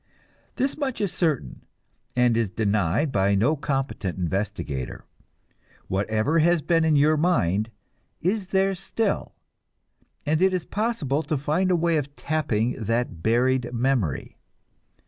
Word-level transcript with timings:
This 0.55 0.79
much 0.79 0.99
is 0.99 1.13
certain, 1.13 1.61
and 2.15 2.35
is 2.35 2.49
denied 2.49 3.11
by 3.11 3.35
no 3.35 3.55
competent 3.55 4.17
investigator: 4.17 5.05
whatever 5.89 6.39
has 6.39 6.63
been 6.63 6.83
in 6.83 6.95
your 6.95 7.17
mind 7.17 7.69
is 8.19 8.47
there 8.47 8.73
still, 8.73 9.35
and 10.25 10.41
it 10.41 10.55
is 10.55 10.65
possible 10.65 11.21
to 11.21 11.37
find 11.37 11.69
a 11.69 11.75
way 11.75 11.97
of 11.97 12.15
tapping 12.15 12.83
the 12.83 13.07
buried 13.11 13.71
memory. 13.73 14.39